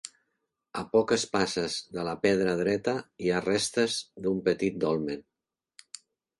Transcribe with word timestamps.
A 0.83 0.85
poques 0.95 1.25
passes 1.35 1.75
de 1.97 2.07
la 2.07 2.15
Pedra 2.25 2.57
Dreta 2.63 2.97
hi 3.27 3.31
ha 3.37 3.45
restes 3.51 4.01
d'un 4.25 4.43
petit 4.51 4.83
dolmen. 4.89 5.25